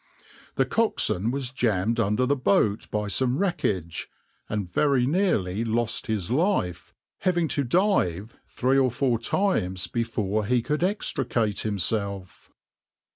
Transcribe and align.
The 0.55 0.65
coxswain 0.65 1.29
was 1.29 1.51
jammed 1.51 1.99
under 1.99 2.25
the 2.25 2.35
boat 2.35 2.89
by 2.89 3.07
some 3.07 3.37
wreckage, 3.37 4.09
and 4.49 4.67
very 4.67 5.05
nearly 5.05 5.63
lost 5.63 6.07
his 6.07 6.31
life, 6.31 6.91
having 7.19 7.47
to 7.49 7.63
dive 7.63 8.35
three 8.47 8.79
or 8.79 8.89
four 8.89 9.19
times 9.19 9.85
before 9.85 10.47
he 10.47 10.63
could 10.63 10.83
extricate 10.83 11.59
himself. 11.59 12.49